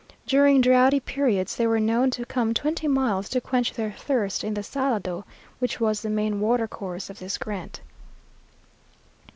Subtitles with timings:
[0.25, 4.55] During drouthy periods they were known to come twenty miles to quench their thirst in
[4.55, 5.25] the Salado,
[5.59, 7.81] which was the main watercourse of this grant.